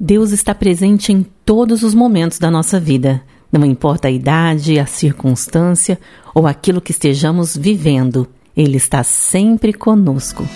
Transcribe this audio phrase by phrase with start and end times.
[0.00, 4.86] Deus está presente em todos os momentos da nossa vida, não importa a idade, a
[4.86, 5.98] circunstância
[6.32, 10.46] ou aquilo que estejamos vivendo, Ele está sempre conosco.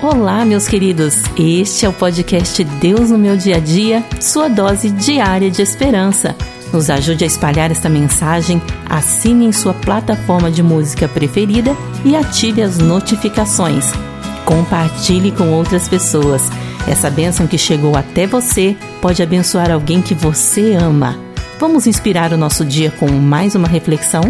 [0.00, 1.16] Olá, meus queridos!
[1.36, 6.36] Este é o podcast Deus no Meu Dia a Dia, sua dose diária de esperança.
[6.72, 12.62] Nos ajude a espalhar esta mensagem, assine em sua plataforma de música preferida e ative
[12.62, 13.90] as notificações.
[14.44, 16.50] Compartilhe com outras pessoas.
[16.86, 21.18] Essa bênção que chegou até você pode abençoar alguém que você ama.
[21.58, 24.22] Vamos inspirar o nosso dia com mais uma reflexão?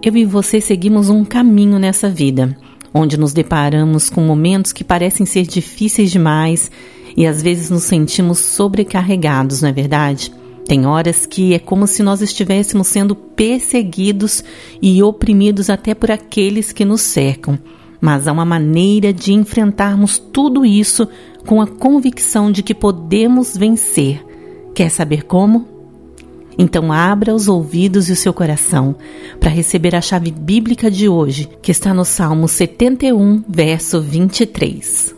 [0.00, 2.56] Eu e você seguimos um caminho nessa vida,
[2.94, 6.70] onde nos deparamos com momentos que parecem ser difíceis demais
[7.16, 10.32] e às vezes nos sentimos sobrecarregados, não é verdade?
[10.66, 14.44] Tem horas que é como se nós estivéssemos sendo perseguidos
[14.80, 17.58] e oprimidos até por aqueles que nos cercam.
[18.00, 21.08] Mas há uma maneira de enfrentarmos tudo isso
[21.46, 24.24] com a convicção de que podemos vencer.
[24.74, 25.68] Quer saber como?
[26.58, 28.94] Então abra os ouvidos e o seu coração
[29.40, 35.11] para receber a chave bíblica de hoje, que está no Salmo 71, verso 23.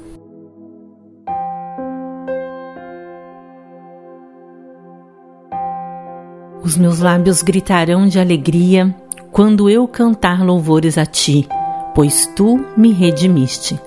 [6.64, 8.96] Os meus lábios gritarão de alegria
[9.30, 11.46] quando eu cantar louvores a ti,
[11.94, 13.78] pois tu me redimiste.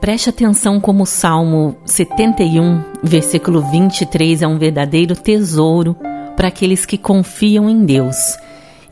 [0.00, 5.96] Preste atenção como o Salmo 71, versículo 23 é um verdadeiro tesouro
[6.36, 8.16] para aqueles que confiam em Deus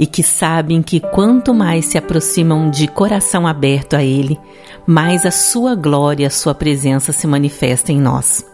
[0.00, 4.36] e que sabem que quanto mais se aproximam de coração aberto a Ele,
[4.84, 8.44] mais a sua glória, a sua presença se manifesta em nós.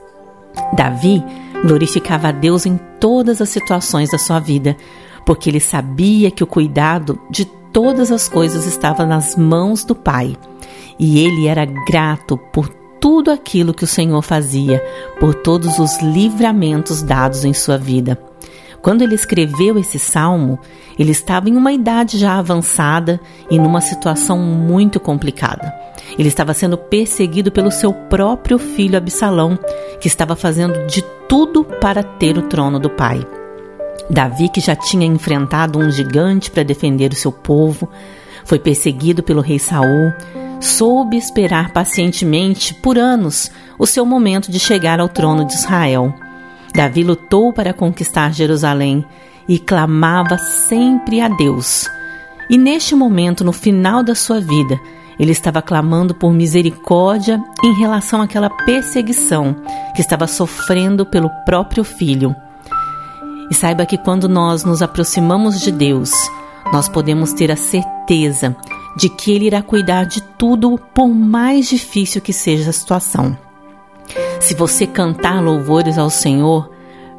[0.75, 1.23] Davi
[1.65, 4.77] glorificava a Deus em todas as situações da sua vida,
[5.25, 10.37] porque ele sabia que o cuidado de todas as coisas estava nas mãos do Pai.
[10.99, 12.69] E ele era grato por
[13.01, 14.83] tudo aquilo que o Senhor fazia,
[15.21, 18.19] por todos os livramentos dados em sua vida.
[18.83, 20.59] Quando ele escreveu esse salmo,
[20.99, 23.21] ele estava em uma idade já avançada
[23.51, 25.75] e numa situação muito complicada.
[26.19, 29.59] Ele estava sendo perseguido pelo seu próprio filho Absalão,
[30.01, 33.27] que estava fazendo de tudo para ter o trono do pai.
[34.09, 37.89] Davi, que já tinha enfrentado um gigante para defender o seu povo,
[38.45, 40.13] foi perseguido pelo rei Saul,
[40.61, 46.15] soube esperar pacientemente por anos o seu momento de chegar ao trono de Israel.
[46.77, 49.03] Davi lutou para conquistar Jerusalém
[49.49, 51.89] e clamava sempre a Deus.
[52.51, 54.79] E neste momento, no final da sua vida,
[55.19, 59.57] ele estava clamando por misericórdia em relação àquela perseguição
[59.95, 62.37] que estava sofrendo pelo próprio filho.
[63.51, 66.11] E saiba que quando nós nos aproximamos de Deus,
[66.71, 68.55] nós podemos ter a certeza
[68.99, 73.46] de que Ele irá cuidar de tudo, por mais difícil que seja a situação.
[74.41, 76.71] Se você cantar louvores ao Senhor,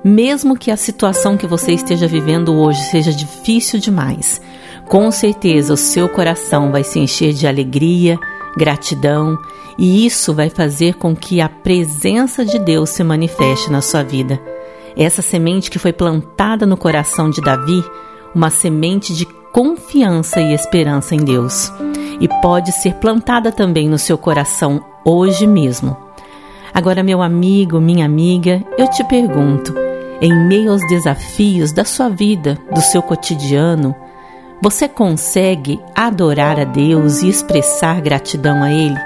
[0.04, 4.42] mesmo que a situação que você esteja vivendo hoje seja difícil demais,
[4.88, 8.18] com certeza o seu coração vai se encher de alegria,
[8.56, 9.38] gratidão,
[9.78, 14.40] e isso vai fazer com que a presença de Deus se manifeste na sua vida.
[14.96, 17.84] Essa semente que foi plantada no coração de Davi,
[18.34, 21.72] uma semente de confiança e esperança em Deus,
[22.20, 26.07] e pode ser plantada também no seu coração hoje mesmo.
[26.78, 29.74] Agora, meu amigo, minha amiga, eu te pergunto:
[30.22, 33.96] em meio aos desafios da sua vida, do seu cotidiano,
[34.62, 39.00] você consegue adorar a Deus e expressar gratidão a Ele?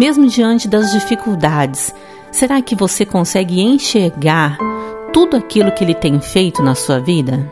[0.00, 1.94] Mesmo diante das dificuldades,
[2.30, 4.56] será que você consegue enxergar
[5.12, 7.46] tudo aquilo que Ele tem feito na sua vida?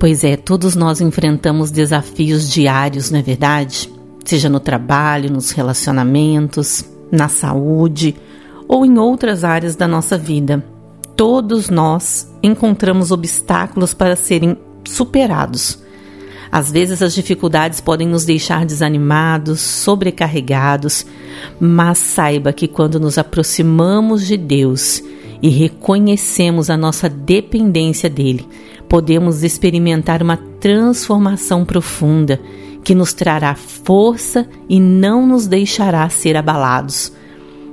[0.00, 3.88] Pois é, todos nós enfrentamos desafios diários, não é verdade?
[4.24, 8.16] Seja no trabalho, nos relacionamentos, na saúde
[8.66, 10.64] ou em outras áreas da nossa vida
[11.20, 15.78] todos nós encontramos obstáculos para serem superados.
[16.50, 21.04] Às vezes as dificuldades podem nos deixar desanimados, sobrecarregados,
[21.60, 25.02] mas saiba que quando nos aproximamos de Deus
[25.42, 28.48] e reconhecemos a nossa dependência dele,
[28.90, 32.38] podemos experimentar uma transformação profunda
[32.84, 37.10] que nos trará força e não nos deixará ser abalados.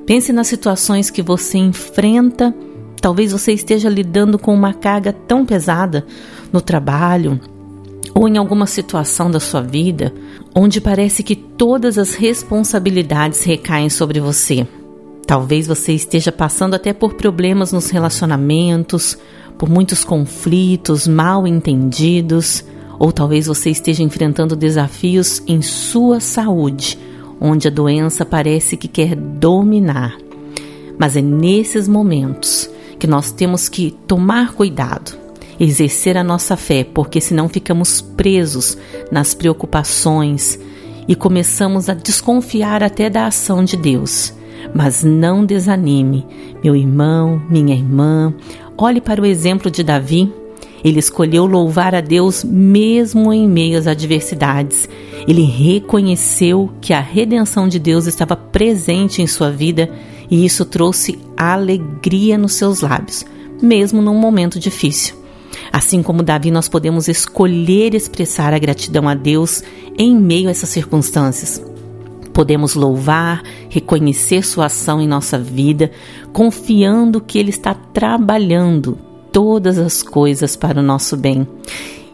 [0.06, 2.56] Pense nas situações que você enfrenta
[3.02, 6.06] Talvez você esteja lidando com uma carga tão pesada
[6.52, 7.40] no trabalho
[8.14, 10.14] ou em alguma situação da sua vida
[10.56, 14.68] onde parece que todas as responsabilidades recaem sobre você.
[15.28, 19.18] Talvez você esteja passando até por problemas nos relacionamentos,
[19.58, 22.64] por muitos conflitos mal entendidos,
[23.00, 26.98] ou talvez você esteja enfrentando desafios em sua saúde,
[27.40, 30.18] onde a doença parece que quer dominar.
[30.98, 35.16] Mas é nesses momentos que nós temos que tomar cuidado,
[35.60, 38.78] exercer a nossa fé, porque senão ficamos presos
[39.12, 40.60] nas preocupações
[41.08, 44.34] e começamos a desconfiar até da ação de Deus.
[44.74, 46.26] Mas não desanime,
[46.64, 48.34] meu irmão, minha irmã.
[48.80, 50.32] Olhe para o exemplo de Davi.
[50.84, 54.88] Ele escolheu louvar a Deus mesmo em meio às adversidades.
[55.28, 59.90] Ele reconheceu que a redenção de Deus estava presente em sua vida
[60.30, 63.26] e isso trouxe alegria nos seus lábios,
[63.60, 65.16] mesmo num momento difícil.
[65.74, 69.64] Assim como Davi, nós podemos escolher expressar a gratidão a Deus
[69.98, 71.62] em meio a essas circunstâncias.
[72.38, 75.90] Podemos louvar, reconhecer sua ação em nossa vida,
[76.32, 78.96] confiando que Ele está trabalhando
[79.32, 81.48] todas as coisas para o nosso bem.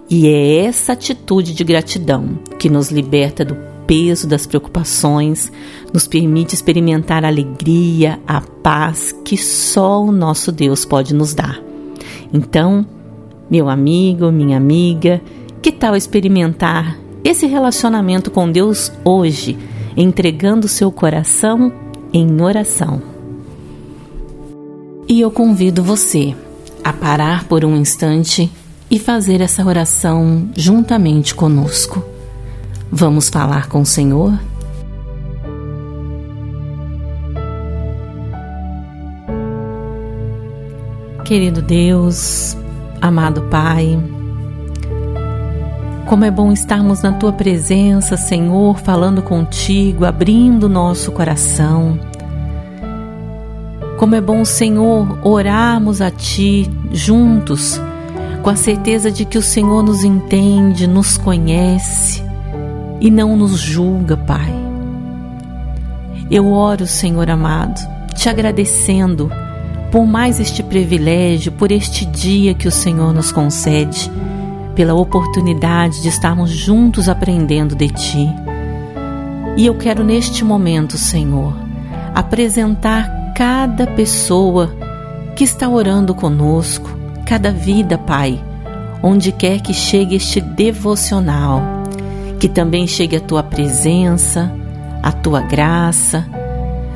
[0.10, 5.52] E é essa atitude de gratidão que nos liberta do peso das preocupações,
[5.94, 11.62] nos permite experimentar a alegria, a paz que só o nosso Deus pode nos dar.
[12.34, 12.86] Então,
[13.52, 15.22] meu amigo, minha amiga,
[15.62, 19.58] que tal experimentar esse relacionamento com Deus hoje,
[19.96, 21.72] entregando seu coração
[22.12, 23.02] em oração?
[25.08, 26.36] E eu convido você
[26.84, 28.52] a parar por um instante
[28.90, 32.04] e fazer essa oração juntamente conosco.
[32.92, 34.38] Vamos falar com o Senhor?
[41.26, 42.56] Querido Deus,
[43.02, 43.98] amado Pai,
[46.14, 52.00] como é bom estarmos na Tua presença, Senhor, falando contigo, abrindo nosso coração.
[53.98, 57.82] Como é bom, Senhor, orarmos a Ti juntos,
[58.44, 62.24] com a certeza de que o Senhor nos entende, nos conhece
[63.02, 64.54] e não nos julga, Pai.
[66.30, 67.82] Eu oro, Senhor amado,
[68.14, 69.32] te agradecendo
[69.92, 74.12] por mais este privilégio, por este dia que o Senhor nos concede,
[74.76, 78.30] pela oportunidade de estarmos juntos aprendendo de Ti.
[79.56, 81.54] E eu quero neste momento, Senhor,
[82.14, 84.76] apresentar cada pessoa
[85.36, 86.90] que está orando conosco,
[87.26, 88.42] cada vida, Pai,
[89.02, 91.84] onde quer que chegue este devocional
[92.44, 94.54] que também chegue a tua presença,
[95.02, 96.28] a tua graça.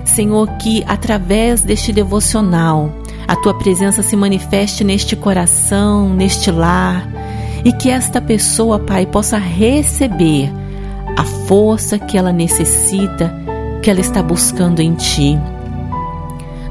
[0.03, 2.91] Senhor, que através deste devocional
[3.25, 7.07] a tua presença se manifeste neste coração, neste lar,
[7.67, 10.49] e que esta pessoa, Pai, possa receber
[11.17, 13.35] a força que ela necessita,
[13.83, 15.37] que ela está buscando em Ti.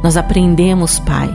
[0.03, 1.29] Nós aprendemos, Pai,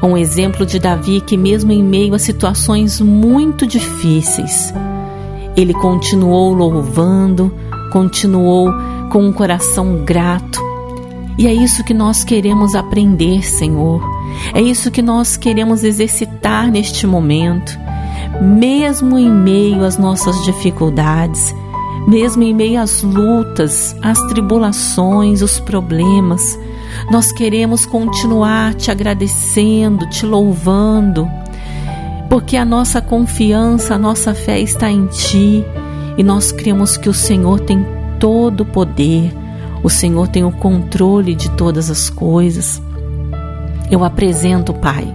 [0.00, 4.74] com o exemplo de Davi, que mesmo em meio a situações muito difíceis,
[5.56, 7.56] ele continuou louvando,
[7.92, 8.68] continuou
[9.12, 10.60] com um coração grato.
[11.38, 14.02] E é isso que nós queremos aprender, Senhor.
[14.52, 17.78] É isso que nós queremos exercitar neste momento,
[18.40, 21.54] mesmo em meio às nossas dificuldades,
[22.06, 26.58] mesmo em meio às lutas, às tribulações, os problemas.
[27.10, 31.28] Nós queremos continuar te agradecendo, te louvando
[32.32, 35.62] porque a nossa confiança, a nossa fé está em Ti
[36.16, 37.86] e nós cremos que o Senhor tem
[38.18, 39.30] todo o poder,
[39.82, 42.80] o Senhor tem o controle de todas as coisas.
[43.90, 45.14] Eu apresento, Pai,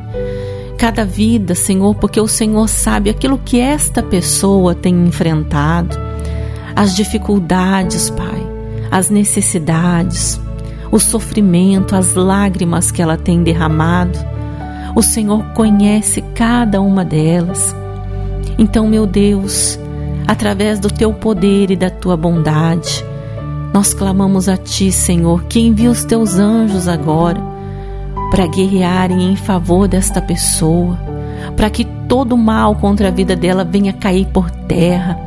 [0.78, 5.98] cada vida, Senhor, porque o Senhor sabe aquilo que esta pessoa tem enfrentado,
[6.76, 8.48] as dificuldades, Pai,
[8.92, 10.40] as necessidades,
[10.92, 14.18] o sofrimento, as lágrimas que ela tem derramado.
[14.96, 17.76] O Senhor conhece cada uma delas.
[18.58, 19.80] Então, meu Deus,
[20.28, 23.04] através do teu poder e da tua bondade,
[23.74, 27.57] nós clamamos a ti, Senhor, que envie os teus anjos agora
[28.30, 30.98] para guerrearem em favor desta pessoa,
[31.56, 35.20] para que todo mal contra a vida dela venha cair por terra,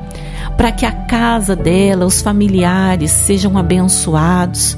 [0.56, 4.76] para que a casa dela, os familiares sejam abençoados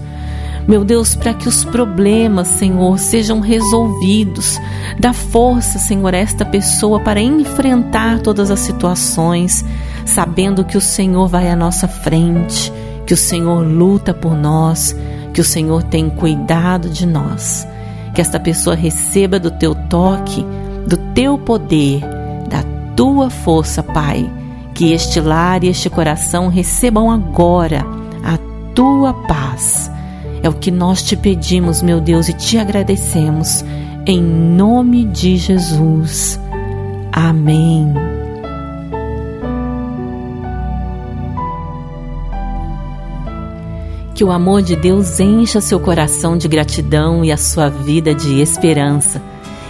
[0.66, 4.58] meu Deus, para que os problemas, Senhor, sejam resolvidos.
[4.98, 9.64] Dá força, Senhor, a esta pessoa para enfrentar todas as situações,
[10.04, 12.72] sabendo que o Senhor vai à nossa frente,
[13.04, 14.96] que o Senhor luta por nós,
[15.34, 17.66] que o Senhor tem cuidado de nós.
[18.14, 20.44] Que esta pessoa receba do teu toque,
[20.86, 22.00] do teu poder,
[22.48, 22.62] da
[22.94, 24.30] tua força, Pai.
[24.74, 27.84] Que este lar e este coração recebam agora
[28.24, 28.38] a
[28.74, 29.90] tua paz
[30.42, 33.64] é o que nós te pedimos, meu Deus, e te agradecemos.
[34.04, 36.40] em nome de Jesus.
[37.12, 38.01] Amém.
[44.22, 48.40] Que o amor de Deus encha seu coração de gratidão e a sua vida de
[48.40, 49.20] esperança.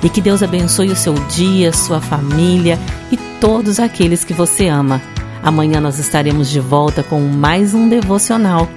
[0.02, 2.78] E que Deus abençoe o seu dia, sua família
[3.11, 5.00] e todos aqueles que você ama.
[5.42, 8.68] Amanhã nós estaremos de volta com mais um devocional.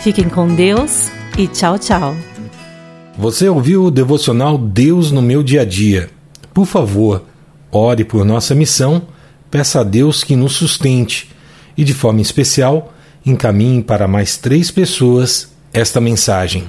[0.00, 2.16] Fiquem com Deus e tchau, tchau.
[3.16, 6.10] Você ouviu o devocional Deus no meu dia a dia?
[6.52, 7.22] Por favor,
[7.70, 9.02] ore por nossa missão,
[9.48, 11.30] peça a Deus que nos sustente
[11.76, 12.92] e, de forma especial,
[13.24, 16.64] encaminhe para mais três pessoas esta mensagem.